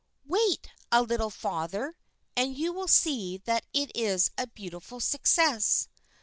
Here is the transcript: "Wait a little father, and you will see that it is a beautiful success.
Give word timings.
"Wait 0.25 0.67
a 0.91 1.03
little 1.03 1.29
father, 1.29 1.95
and 2.35 2.57
you 2.57 2.73
will 2.73 2.87
see 2.87 3.37
that 3.37 3.67
it 3.71 3.91
is 3.95 4.31
a 4.35 4.47
beautiful 4.47 4.99
success. 4.99 5.89